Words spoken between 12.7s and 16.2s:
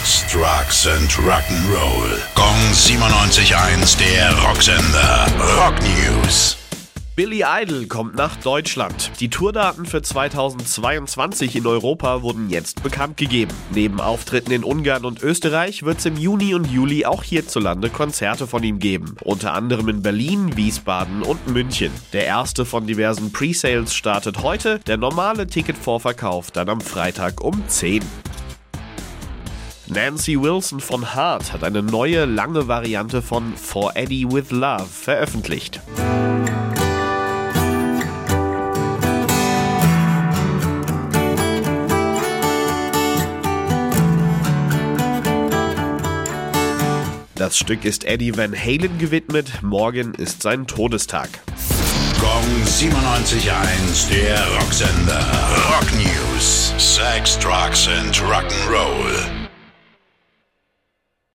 bekannt gegeben. Neben Auftritten in Ungarn und Österreich wird es im